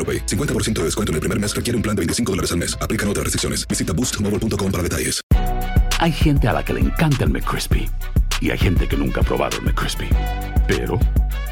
AroPay. 0.00 0.24
50% 0.24 0.72
de 0.80 0.84
descuento 0.84 1.12
en 1.12 1.16
el 1.16 1.20
primer 1.20 1.38
mes 1.38 1.54
requiere 1.54 1.76
un 1.76 1.82
plan 1.82 1.94
de 1.94 2.00
25 2.00 2.32
dólares 2.32 2.52
al 2.52 2.58
mes. 2.58 2.78
Aplican 2.80 3.08
otras 3.08 3.24
restricciones. 3.24 3.68
Visita 3.68 3.92
boostmobile.com 3.92 4.72
para 4.72 4.82
detalles. 4.82 5.20
Hay 6.00 6.12
gente 6.12 6.48
a 6.48 6.54
la 6.54 6.64
que 6.64 6.72
le 6.72 6.80
encanta 6.80 7.24
el 7.24 7.30
McCrispy 7.30 7.86
y 8.40 8.50
hay 8.50 8.56
gente 8.56 8.88
que 8.88 8.96
nunca 8.96 9.20
ha 9.20 9.24
probado 9.24 9.58
el 9.58 9.64
McCrispy. 9.64 10.08
Pero 10.66 10.98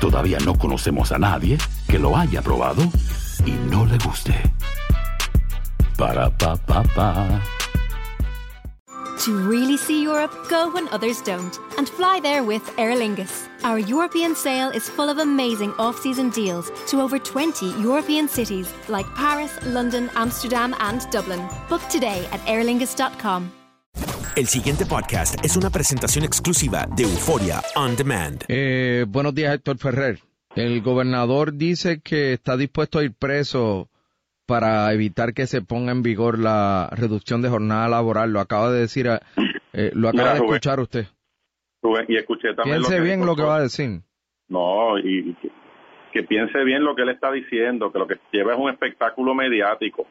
todavía 0.01 0.39
no 0.39 0.57
conocemos 0.57 1.13
a 1.13 1.19
nadie 1.19 1.59
que 1.87 1.99
lo 1.99 2.17
haya 2.17 2.41
probado 2.41 2.83
y 3.45 3.51
no 3.71 3.85
le 3.85 3.99
guste. 3.99 4.35
Para 5.99 6.31
pa 6.31 6.57
pa 6.57 6.83
pa. 6.95 7.43
To 9.25 9.33
really 9.37 9.77
see 9.77 10.03
Europe, 10.03 10.33
go 10.49 10.71
when 10.71 10.89
others 10.93 11.21
don't, 11.21 11.59
and 11.77 11.89
fly 11.89 12.21
there 12.23 12.43
with 12.43 12.63
Aer 12.79 12.97
Lingus. 12.97 13.48
Our 13.65 13.79
European 13.81 14.35
sale 14.35 14.71
is 14.71 14.89
full 14.89 15.09
of 15.11 15.19
amazing 15.19 15.73
off 15.79 15.99
season 16.01 16.31
deals 16.31 16.71
to 16.91 17.01
over 17.01 17.19
20 17.19 17.67
European 17.83 18.29
cities 18.29 18.73
like 18.89 19.07
Paris, 19.15 19.53
London, 19.67 20.09
Amsterdam, 20.15 20.75
and 20.81 21.01
Dublin. 21.11 21.41
Book 21.69 21.83
today 21.91 22.27
at 22.33 22.41
aerlingus.com. 22.47 23.51
El 24.37 24.47
siguiente 24.47 24.87
podcast 24.87 25.45
es 25.45 25.57
una 25.57 25.71
presentación 25.71 26.25
exclusiva 26.25 26.87
de 26.95 27.03
Euforia 27.03 27.61
On 27.75 27.97
Demand. 27.97 28.45
Eh, 28.49 29.05
buenos 29.09 29.35
días, 29.35 29.53
Héctor 29.55 29.79
Ferrer. 29.79 30.21
El 30.55 30.81
gobernador 30.81 31.55
dice 31.55 32.01
que 32.01 32.35
está 32.35 32.57
dispuesto 32.57 33.01
a 33.01 33.05
ir 33.05 33.13
preso 33.13 33.89
para 34.47 34.93
evitar 34.93 35.35
que 35.35 35.47
se 35.49 35.61
ponga 35.63 35.91
en 35.93 36.03
vigor 36.03 36.39
la 36.39 36.89
reducción 36.93 37.43
de 37.43 37.49
jornada 37.49 37.89
laboral. 37.89 38.33
Lo 38.33 38.41
acaba 38.41 38.71
de 38.71 38.81
decir, 38.81 39.09
eh, 39.73 39.91
lo 39.95 40.09
acaba 40.09 40.23
Mira, 40.23 40.33
de 40.35 40.39
Rubén. 40.39 40.55
escuchar 40.55 40.81
usted. 40.81 41.07
Rubén, 41.83 42.07
y 42.09 42.17
escuché 42.17 42.55
también 42.55 42.79
Piense 42.79 42.97
lo 42.97 42.97
que 42.97 43.05
bien 43.05 43.27
lo 43.27 43.37
que 43.37 43.43
va 43.43 43.57
a 43.57 43.63
decir. 43.63 44.01
No, 44.49 44.99
y 44.99 45.35
que, 45.35 45.51
que 46.13 46.23
piense 46.23 46.65
bien 46.65 46.85
lo 46.85 46.95
que 46.95 47.03
él 47.03 47.11
está 47.11 47.31
diciendo, 47.31 47.93
que 47.93 47.99
lo 47.99 48.07
que 48.07 48.19
lleva 48.33 48.55
es 48.55 48.59
un 48.59 48.71
espectáculo 48.71 49.35
mediático. 49.35 50.07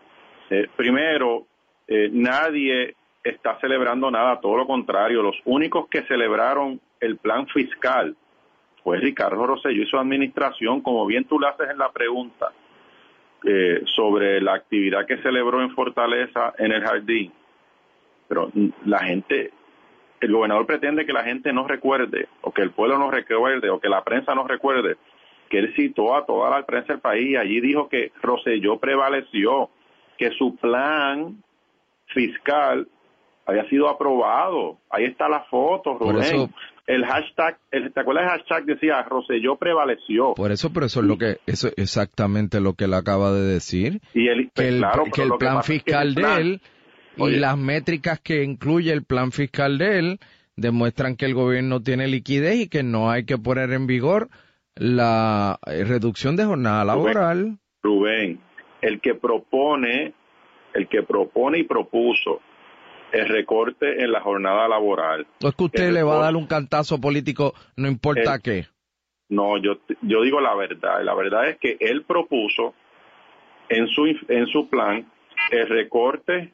Eh, 0.50 0.68
primero, 0.76 1.48
eh, 1.88 2.10
nadie 2.12 2.96
está 3.24 3.60
celebrando 3.60 4.10
nada, 4.12 4.40
todo 4.40 4.58
lo 4.58 4.68
contrario. 4.68 5.22
Los 5.22 5.38
únicos 5.46 5.88
que 5.90 6.04
celebraron 6.04 6.80
el 7.00 7.18
plan 7.18 7.48
fiscal 7.48 8.16
fue 8.84 8.98
Ricardo 9.00 9.46
Rosselló 9.46 9.84
y 9.84 9.88
su 9.88 9.98
administración, 9.98 10.82
como 10.82 11.06
bien 11.06 11.26
tú 11.26 11.40
le 11.40 11.48
haces 11.48 11.70
en 11.70 11.78
la 11.78 11.92
pregunta 11.92 12.52
eh, 13.44 13.84
sobre 13.96 14.42
la 14.42 14.54
actividad 14.54 15.06
que 15.06 15.22
celebró 15.22 15.62
en 15.62 15.72
Fortaleza 15.72 16.54
en 16.58 16.72
el 16.72 16.82
jardín. 16.82 17.34
Pero 18.28 18.50
mm, 18.54 18.68
la 18.86 19.00
gente, 19.00 19.52
el 20.22 20.32
gobernador 20.32 20.66
pretende 20.66 21.06
que 21.06 21.14
la 21.14 21.24
gente 21.24 21.54
no 21.54 21.68
recuerde, 21.68 22.28
o 22.42 22.52
que 22.52 22.62
el 22.62 22.72
pueblo 22.72 22.98
no 22.98 23.12
recuerde, 23.12 23.70
o 23.70 23.80
que 23.80 23.90
la 23.90 24.04
prensa 24.04 24.34
no 24.36 24.48
recuerde, 24.48 24.96
que 25.50 25.60
él 25.60 25.74
citó 25.76 26.16
a 26.16 26.26
toda 26.26 26.50
la 26.50 26.66
prensa 26.66 26.94
del 26.94 27.02
país 27.02 27.30
y 27.32 27.36
allí 27.36 27.62
dijo 27.62 27.88
que 27.90 28.12
Rosselló 28.22 28.80
prevaleció, 28.80 29.70
que 30.18 30.32
su 30.32 30.56
plan 30.56 31.42
fiscal 32.14 32.88
había 33.46 33.68
sido 33.70 33.90
aprobado. 33.90 34.78
Ahí 34.90 35.06
está 35.06 35.30
la 35.30 35.42
foto, 35.46 35.98
Rubén. 35.98 36.18
eso- 36.24 36.50
El 36.88 37.06
hashtag, 37.06 37.58
el, 37.72 37.92
¿te 37.92 38.00
acuerdas 38.00 38.24
del 38.24 38.32
hashtag? 38.40 38.64
Decía 38.66 39.04
Rosselló 39.04 39.58
prevaleció. 39.58 40.34
Por 40.36 40.52
eso, 40.54 40.72
pero 40.74 40.86
eso 40.86 41.02
es 41.02 41.06
lo 41.06 41.18
que, 41.18 41.38
eso 41.46 41.68
es 41.68 41.74
exactamente 41.78 42.62
lo 42.62 42.74
que 42.76 42.86
él 42.86 42.94
acaba 42.94 43.32
de 43.34 43.42
decir. 43.42 44.00
Y 44.14 44.30
él, 44.30 44.50
Que 44.56 44.70
el, 44.70 44.78
claro, 44.80 45.04
que 45.14 45.22
el 45.22 45.32
que 45.32 45.38
plan 45.38 45.58
es 45.60 45.66
que 45.68 45.74
fiscal 45.74 46.08
el 46.08 46.16
de 46.16 46.22
plan- 46.22 46.62
y 47.18 47.38
las 47.38 47.58
métricas 47.58 48.20
que 48.20 48.44
incluye 48.44 48.92
el 48.92 49.04
plan 49.04 49.32
fiscal 49.32 49.78
de 49.78 50.00
él 50.00 50.20
demuestran 50.56 51.16
que 51.16 51.26
el 51.26 51.34
gobierno 51.34 51.82
tiene 51.82 52.08
liquidez 52.08 52.56
y 52.56 52.70
que 52.70 52.84
no 52.84 53.10
hay 53.12 53.26
que 53.26 53.38
poner 53.38 53.72
en 53.72 53.88
vigor 53.88 54.30
la 54.76 55.60
eh, 55.66 55.84
reducción 55.84 56.36
de 56.36 56.46
jornada 56.46 56.86
laboral. 56.86 57.58
Rubén, 57.82 58.40
el 58.82 59.00
que 59.02 59.16
propone, 59.16 60.14
el 60.74 60.88
que 60.88 61.04
propone 61.04 61.60
y 61.60 61.64
propuso 61.64 62.42
el 63.12 63.28
recorte 63.30 64.04
en 64.04 64.12
la 64.12 64.22
jornada 64.22 64.68
laboral. 64.68 65.26
¿O 65.44 65.48
es 65.48 65.56
que 65.56 65.64
usted 65.64 65.88
el 65.88 65.94
le 65.96 66.04
va 66.04 66.18
a 66.18 66.24
dar 66.26 66.36
un 66.36 66.48
cantazo 66.48 67.00
político, 67.00 67.54
no 67.76 67.88
importa 67.88 68.36
El- 68.36 68.42
qué? 68.42 68.66
No, 69.30 69.58
yo, 69.58 69.80
yo 70.02 70.22
digo 70.22 70.40
la 70.40 70.56
verdad. 70.56 71.04
La 71.04 71.14
verdad 71.14 71.50
es 71.50 71.58
que 71.58 71.76
él 71.82 72.04
propuso 72.04 72.74
en 73.68 73.88
su, 73.88 74.06
en 74.06 74.48
su 74.48 74.70
plan 74.70 75.12
el 75.52 75.68
recorte 75.68 76.54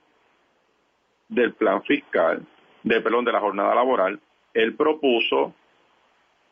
del 1.28 1.54
plan 1.54 1.84
fiscal, 1.84 2.46
de, 2.84 3.02
perdón, 3.02 3.26
de 3.26 3.32
la 3.32 3.40
jornada 3.40 3.76
laboral. 3.76 4.20
Él 4.54 4.76
propuso 4.76 5.54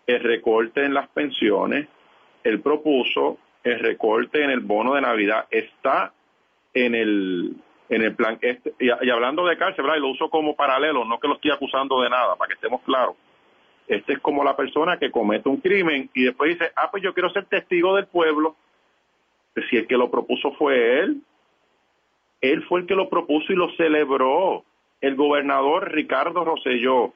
el 0.07 0.19
recorte 0.21 0.83
en 0.83 0.93
las 0.93 1.07
pensiones. 1.09 1.87
Él 2.43 2.61
propuso 2.61 3.37
el 3.63 3.79
recorte 3.79 4.43
en 4.43 4.49
el 4.49 4.61
bono 4.61 4.95
de 4.95 5.01
Navidad. 5.01 5.45
Está 5.51 6.13
en 6.73 6.95
el 6.95 7.55
en 7.89 8.01
el 8.01 8.15
plan 8.15 8.39
este 8.41 8.73
y, 8.79 8.89
hablando 8.89 9.45
de 9.45 9.57
cárcel, 9.57 9.85
lo 9.85 10.09
uso 10.09 10.29
como 10.29 10.55
paralelo, 10.55 11.03
no 11.03 11.19
que 11.19 11.27
lo 11.27 11.35
estoy 11.35 11.51
acusando 11.51 12.01
de 12.01 12.09
nada, 12.09 12.37
para 12.37 12.47
que 12.47 12.53
estemos 12.53 12.81
claros. 12.83 13.15
Este 13.85 14.13
es 14.13 14.19
como 14.19 14.45
la 14.45 14.55
persona 14.55 14.97
que 14.97 15.11
comete 15.11 15.49
un 15.49 15.57
crimen 15.57 16.09
y 16.13 16.23
después 16.23 16.57
dice, 16.57 16.71
ah, 16.77 16.89
pues 16.89 17.03
yo 17.03 17.13
quiero 17.13 17.29
ser 17.31 17.45
testigo 17.45 17.95
del 17.95 18.07
pueblo. 18.07 18.55
Si 19.69 19.75
el 19.75 19.87
que 19.87 19.97
lo 19.97 20.09
propuso 20.09 20.53
fue 20.53 20.99
él, 20.99 21.21
él 22.41 22.63
fue 22.63 22.81
el 22.81 22.87
que 22.87 22.95
lo 22.95 23.09
propuso 23.09 23.53
y 23.53 23.55
lo 23.55 23.71
celebró. 23.75 24.65
El 24.99 25.15
gobernador 25.15 25.91
Ricardo 25.91 26.43
Rosselló, 26.43 27.13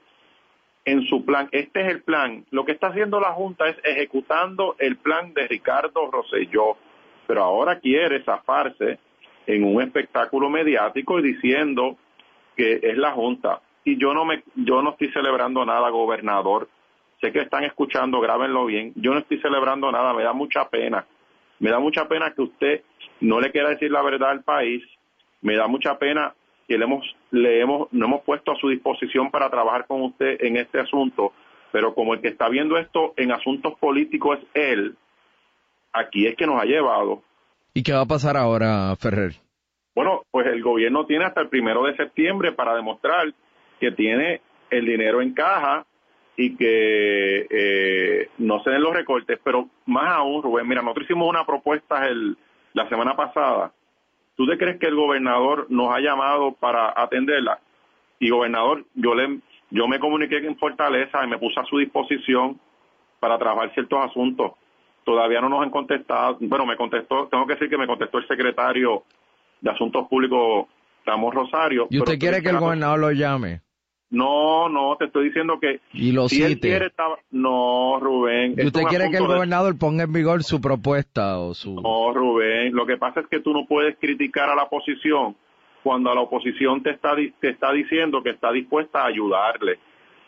en 0.85 1.03
su 1.07 1.25
plan, 1.25 1.49
este 1.51 1.81
es 1.81 1.87
el 1.87 2.03
plan. 2.03 2.45
Lo 2.51 2.63
que 2.63 2.71
está 2.71 2.87
haciendo 2.87 3.19
la 3.19 3.33
Junta 3.33 3.67
es 3.67 3.77
ejecutando 3.83 4.75
el 4.79 4.97
plan 4.97 5.33
de 5.33 5.47
Ricardo 5.47 6.09
Rosselló, 6.11 6.77
pero 7.27 7.43
ahora 7.43 7.79
quiere 7.79 8.23
zafarse 8.23 8.99
en 9.47 9.63
un 9.63 9.81
espectáculo 9.81 10.49
mediático 10.49 11.19
y 11.19 11.33
diciendo 11.33 11.97
que 12.55 12.79
es 12.81 12.97
la 12.97 13.11
Junta. 13.11 13.61
Y 13.83 13.97
yo 13.97 14.13
no 14.13 14.25
me, 14.25 14.43
yo 14.55 14.81
no 14.81 14.91
estoy 14.91 15.11
celebrando 15.11 15.65
nada, 15.65 15.89
gobernador. 15.89 16.69
Sé 17.21 17.31
que 17.31 17.41
están 17.41 17.63
escuchando, 17.63 18.19
grábenlo 18.19 18.65
bien. 18.65 18.93
Yo 18.95 19.13
no 19.13 19.19
estoy 19.19 19.39
celebrando 19.39 19.91
nada, 19.91 20.13
me 20.13 20.23
da 20.23 20.33
mucha 20.33 20.69
pena. 20.69 21.05
Me 21.59 21.69
da 21.69 21.79
mucha 21.79 22.07
pena 22.07 22.33
que 22.33 22.41
usted 22.41 22.83
no 23.21 23.39
le 23.39 23.51
quiera 23.51 23.69
decir 23.69 23.91
la 23.91 24.01
verdad 24.01 24.31
al 24.31 24.43
país. 24.43 24.83
Me 25.45 25.55
da 25.55 25.67
mucha 25.67 25.99
pena 25.99 26.33
que 26.67 26.75
le 26.75 26.85
hemos, 26.85 27.05
le 27.29 27.61
hemos, 27.61 27.87
no 27.93 28.07
hemos 28.07 28.23
puesto 28.23 28.51
a 28.51 28.55
su 28.55 28.69
disposición 28.69 29.29
para 29.29 29.47
trabajar 29.47 29.85
con 29.85 30.01
usted 30.01 30.43
en 30.43 30.57
este 30.57 30.79
asunto. 30.79 31.33
Pero 31.71 31.93
como 31.93 32.15
el 32.15 32.21
que 32.21 32.29
está 32.29 32.49
viendo 32.49 32.79
esto 32.79 33.13
en 33.15 33.31
asuntos 33.31 33.77
políticos 33.77 34.39
es 34.55 34.71
él, 34.71 34.95
aquí 35.93 36.25
es 36.25 36.35
que 36.35 36.47
nos 36.47 36.59
ha 36.59 36.65
llevado. 36.65 37.21
¿Y 37.75 37.83
qué 37.83 37.93
va 37.93 38.01
a 38.01 38.07
pasar 38.07 38.37
ahora, 38.37 38.95
Ferrer? 38.95 39.33
Bueno, 39.93 40.23
pues 40.31 40.47
el 40.47 40.63
gobierno 40.63 41.05
tiene 41.05 41.25
hasta 41.25 41.41
el 41.41 41.49
primero 41.49 41.83
de 41.83 41.95
septiembre 41.95 42.51
para 42.51 42.73
demostrar 42.73 43.31
que 43.79 43.91
tiene 43.91 44.41
el 44.71 44.83
dinero 44.83 45.21
en 45.21 45.35
caja 45.35 45.85
y 46.37 46.55
que 46.55 47.45
eh, 47.51 48.29
no 48.39 48.63
se 48.63 48.71
den 48.71 48.81
los 48.81 48.95
recortes. 48.95 49.39
Pero 49.43 49.69
más 49.85 50.09
aún, 50.09 50.41
Rubén, 50.41 50.67
mira, 50.67 50.81
nosotros 50.81 51.05
hicimos 51.05 51.29
una 51.29 51.45
propuesta 51.45 52.07
el, 52.07 52.35
la 52.73 52.89
semana 52.89 53.15
pasada 53.15 53.71
¿Tú 54.35 54.45
te 54.47 54.57
crees 54.57 54.79
que 54.79 54.87
el 54.87 54.95
gobernador 54.95 55.67
nos 55.69 55.93
ha 55.93 55.99
llamado 55.99 56.53
para 56.53 56.93
atenderla? 56.95 57.59
Y 58.19 58.29
gobernador, 58.29 58.85
yo 58.93 59.15
le 59.15 59.39
yo 59.71 59.87
me 59.87 59.99
comuniqué 59.99 60.37
en 60.37 60.57
Fortaleza 60.57 61.23
y 61.23 61.27
me 61.27 61.37
puse 61.37 61.59
a 61.59 61.65
su 61.65 61.77
disposición 61.77 62.59
para 63.19 63.37
trabajar 63.37 63.73
ciertos 63.73 63.99
asuntos. 64.05 64.51
Todavía 65.03 65.41
no 65.41 65.49
nos 65.49 65.63
han 65.63 65.69
contestado, 65.69 66.37
bueno, 66.39 66.65
me 66.65 66.77
contestó, 66.77 67.27
tengo 67.27 67.45
que 67.45 67.53
decir 67.53 67.69
que 67.69 67.77
me 67.77 67.87
contestó 67.87 68.17
el 68.17 68.27
secretario 68.27 69.03
de 69.61 69.71
Asuntos 69.71 70.07
Públicos, 70.07 70.67
Ramos 71.05 71.33
Rosario. 71.33 71.87
¿Y 71.89 71.99
usted 71.99 72.17
quiere 72.17 72.41
que 72.41 72.49
el 72.49 72.59
gobernador 72.59 72.99
lo 72.99 73.11
llame? 73.11 73.61
No, 74.11 74.69
no, 74.69 74.95
te 74.97 75.05
estoy 75.05 75.25
diciendo 75.25 75.59
que 75.59 75.79
y 75.91 76.11
lo 76.11 76.29
si 76.29 76.43
él 76.43 76.59
quiere, 76.59 76.87
estaba... 76.87 77.17
no, 77.31 77.99
Rubén. 77.99 78.53
¿Y 78.57 78.67
usted 78.67 78.83
quiere 78.83 79.09
que 79.09 79.17
el 79.17 79.27
gobernador 79.27 79.77
ponga 79.77 80.03
en 80.03 80.13
vigor 80.13 80.43
su 80.43 80.61
propuesta 80.61 81.39
o 81.39 81.53
su? 81.53 81.81
No, 81.81 82.13
Rubén. 82.13 82.73
Lo 82.73 82.85
que 82.85 82.97
pasa 82.97 83.21
es 83.21 83.27
que 83.27 83.39
tú 83.39 83.51
no 83.51 83.65
puedes 83.65 83.97
criticar 83.97 84.49
a 84.49 84.55
la 84.55 84.63
oposición 84.63 85.35
cuando 85.83 86.13
la 86.13 86.21
oposición 86.21 86.83
te 86.83 86.91
está 86.91 87.15
te 87.15 87.49
está 87.49 87.71
diciendo 87.71 88.21
que 88.21 88.31
está 88.31 88.51
dispuesta 88.51 89.01
a 89.01 89.07
ayudarle, 89.07 89.79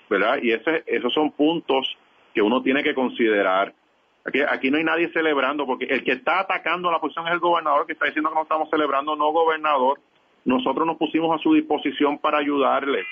¿verdad? 0.10 0.40
Y 0.42 0.52
ese, 0.52 0.84
esos 0.88 1.14
son 1.14 1.32
puntos 1.32 1.96
que 2.34 2.42
uno 2.42 2.62
tiene 2.64 2.84
que 2.84 2.96
considerar. 2.96 3.74
Aquí, 4.26 4.42
aquí 4.42 4.72
no 4.72 4.78
hay 4.78 4.84
nadie 4.84 5.10
celebrando, 5.14 5.66
porque 5.66 5.86
el 5.86 6.04
que 6.04 6.12
está 6.14 6.40
atacando 6.42 6.90
a 6.90 6.92
la 6.92 6.98
oposición 6.98 7.28
es 7.28 7.34
el 7.34 7.40
gobernador 7.40 7.86
que 7.86 7.94
está 7.94 8.06
diciendo 8.08 8.30
que 8.30 8.36
no 8.36 8.42
estamos 8.42 8.70
celebrando, 8.70 9.16
no 9.16 9.32
gobernador. 9.32 10.00
Nosotros 10.46 10.86
nos 10.86 10.98
pusimos 10.98 11.40
a 11.40 11.42
su 11.42 11.54
disposición 11.54 12.18
para 12.18 12.40
ayudarle 12.40 13.06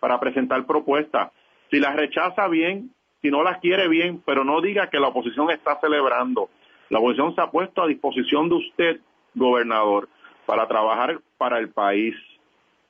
para 0.00 0.20
presentar 0.20 0.64
propuestas. 0.66 1.30
Si 1.70 1.78
las 1.78 1.96
rechaza 1.96 2.48
bien, 2.48 2.90
si 3.20 3.30
no 3.30 3.42
las 3.42 3.58
quiere 3.58 3.88
bien, 3.88 4.22
pero 4.24 4.44
no 4.44 4.60
diga 4.60 4.88
que 4.90 5.00
la 5.00 5.08
oposición 5.08 5.50
está 5.50 5.78
celebrando. 5.80 6.48
La 6.88 6.98
oposición 6.98 7.34
se 7.34 7.40
ha 7.40 7.50
puesto 7.50 7.82
a 7.82 7.86
disposición 7.86 8.48
de 8.48 8.54
usted, 8.54 9.00
gobernador, 9.34 10.08
para 10.46 10.66
trabajar 10.66 11.20
para 11.36 11.58
el 11.58 11.70
país, 11.70 12.14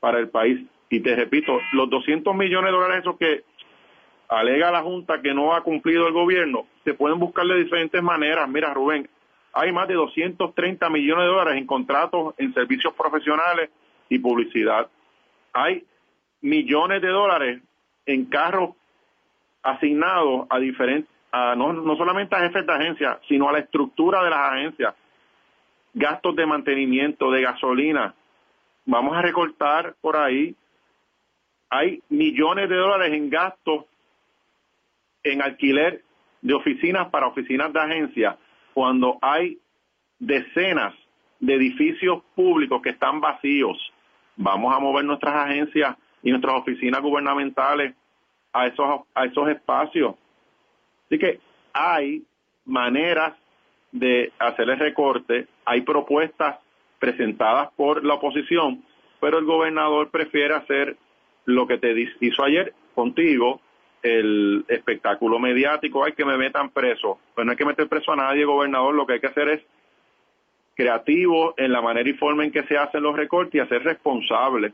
para 0.01 0.19
el 0.19 0.29
país. 0.29 0.61
Y 0.91 1.01
te 1.01 1.17
repito, 1.17 1.59
los 1.73 1.91
200 1.91 2.35
millones 2.35 2.71
de 2.71 2.77
dólares 2.77 3.01
esos 3.01 3.19
que 3.19 3.43
alega 4.29 4.71
la 4.71 4.83
Junta 4.83 5.21
que 5.23 5.35
no 5.35 5.55
ha 5.55 5.63
cumplido 5.63 6.07
el 6.07 6.13
gobierno, 6.13 6.67
se 6.85 6.95
pueden 6.95 7.19
buscar 7.19 7.47
de 7.47 7.65
diferentes 7.65 8.03
maneras. 8.03 8.49
Mira, 8.49 8.73
Rubén, 8.73 9.09
hay 9.53 9.73
más 9.73 9.89
de 9.89 9.95
230 9.95 10.89
millones 10.91 11.25
de 11.25 11.31
dólares 11.31 11.59
en 11.59 11.67
contratos 11.67 12.35
en 12.39 12.55
servicios 12.55 12.95
profesionales 12.95 13.71
y 14.09 14.19
publicidad. 14.19 14.89
Hay 15.53 15.85
millones 16.41 17.03
de 17.03 17.09
dólares 17.09 17.63
en 18.07 18.25
carros 18.27 18.71
asignados 19.63 20.47
a 20.51 20.59
diferentes, 20.59 21.11
no, 21.33 21.73
no 21.73 21.97
solamente 21.97 22.35
a 22.35 22.41
jefes 22.41 22.67
de 22.67 22.73
agencia, 22.73 23.21
sino 23.29 23.49
a 23.49 23.53
la 23.53 23.59
estructura 23.59 24.23
de 24.23 24.31
las 24.31 24.53
agencias, 24.53 24.95
gastos 25.95 26.37
de 26.37 26.47
mantenimiento, 26.47 27.31
de 27.31 27.43
gasolina. 27.43 28.15
Vamos 28.87 29.17
a 29.17 29.23
recortar 29.23 29.95
por 30.01 30.17
ahí. 30.17 30.55
Hay 31.71 32.03
millones 32.09 32.69
de 32.69 32.77
dólares 32.77 33.13
en 33.13 33.29
gastos 33.29 33.85
en 35.23 35.43
alquiler 35.43 36.03
de 36.41 36.55
oficinas 36.55 37.09
para 37.11 37.27
oficinas 37.27 37.73
de 37.73 37.81
agencia, 37.81 38.39
cuando 38.73 39.19
hay 39.21 39.59
decenas 40.19 40.95
de 41.41 41.55
edificios 41.55 42.23
públicos 42.35 42.81
que 42.81 42.91
están 42.91 43.21
vacíos. 43.21 43.77
Vamos 44.37 44.75
a 44.75 44.79
mover 44.79 45.05
nuestras 45.05 45.35
agencias 45.35 45.97
y 46.23 46.31
nuestras 46.31 46.57
oficinas 46.57 47.01
gubernamentales 47.01 47.95
a 48.53 48.67
esos, 48.67 49.03
a 49.15 49.25
esos 49.25 49.49
espacios. 49.49 50.15
Así 51.07 51.19
que 51.19 51.41
hay 51.73 52.23
maneras 52.65 53.35
de 53.93 54.33
hacer 54.39 54.69
el 54.69 54.79
recorte, 54.79 55.47
hay 55.65 55.83
propuestas 55.83 56.59
presentadas 56.99 57.71
por 57.77 58.05
la 58.05 58.15
oposición, 58.15 58.83
pero 59.21 59.39
el 59.39 59.45
gobernador 59.45 60.11
prefiere 60.11 60.55
hacer 60.55 60.97
lo 61.45 61.67
que 61.67 61.79
te 61.79 61.95
hizo 62.21 62.45
ayer 62.45 62.75
contigo, 62.95 63.61
el 64.03 64.65
espectáculo 64.69 65.39
mediático, 65.39 66.05
hay 66.05 66.13
que 66.13 66.25
me 66.25 66.37
metan 66.37 66.71
preso. 66.71 67.19
Pues 67.35 67.45
no 67.45 67.53
hay 67.53 67.57
que 67.57 67.65
meter 67.65 67.89
preso 67.89 68.13
a 68.13 68.17
nadie, 68.17 68.45
gobernador, 68.45 68.95
lo 68.95 69.07
que 69.07 69.15
hay 69.15 69.21
que 69.21 69.29
hacer 69.29 69.49
es 69.49 69.63
creativo 70.75 71.55
en 71.57 71.73
la 71.73 71.81
manera 71.81 72.09
y 72.09 72.13
forma 72.13 72.45
en 72.45 72.53
que 72.53 72.63
se 72.65 72.77
hacen 72.77 73.03
los 73.03 73.17
recortes 73.17 73.55
y 73.55 73.61
hacer 73.61 73.83
responsable 73.83 74.73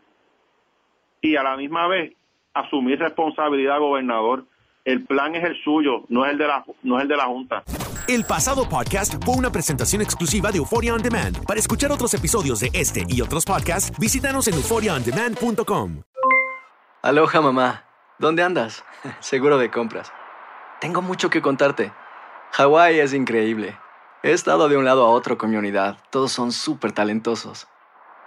y 1.25 1.37
a 1.37 1.43
la 1.43 1.56
misma 1.56 1.88
vez 1.88 2.12
asumir 2.53 2.99
responsabilidad, 2.99 3.79
gobernador. 3.79 4.44
El 4.85 5.05
plan 5.06 5.35
es 5.35 5.43
el 5.43 5.56
suyo, 5.65 6.05
no 6.09 6.26
es 6.26 6.32
el 6.32 6.38
de 6.38 6.47
la, 6.47 6.65
no 6.82 6.99
es 6.99 7.03
el 7.03 7.09
de 7.09 7.17
la 7.17 7.25
Junta. 7.25 7.62
El 8.06 8.25
pasado 8.25 8.69
podcast 8.69 9.15
fue 9.25 9.35
una 9.35 9.50
presentación 9.50 10.03
exclusiva 10.03 10.53
de 10.53 10.59
Euphoria 10.59 10.93
On 10.93 11.00
Demand. 11.00 11.43
Para 11.47 11.59
escuchar 11.59 11.91
otros 11.91 12.12
episodios 12.12 12.61
de 12.61 12.69
este 12.75 13.05
y 13.09 13.23
otros 13.23 13.47
podcasts, 13.47 13.99
visítanos 13.99 14.47
en 14.49 14.55
euphoriaondemand.com. 14.55 16.03
Aloha, 17.00 17.41
mamá. 17.41 17.85
¿Dónde 18.19 18.43
andas? 18.43 18.85
Seguro 19.21 19.56
de 19.56 19.71
compras. 19.71 20.12
Tengo 20.82 21.00
mucho 21.00 21.31
que 21.31 21.41
contarte. 21.41 21.91
Hawái 22.53 22.99
es 22.99 23.15
increíble. 23.15 23.79
He 24.23 24.32
estado 24.32 24.69
de 24.69 24.76
un 24.76 24.85
lado 24.85 25.06
a 25.06 25.09
otro 25.09 25.38
con 25.38 25.50
mi 25.50 25.56
unidad. 25.56 25.97
Todos 26.11 26.32
son 26.32 26.53
súper 26.53 26.93
talentosos. 26.93 27.67